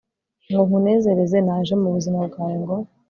[0.51, 2.75] ngo nkunezereze naje mubuzima bwawe ngo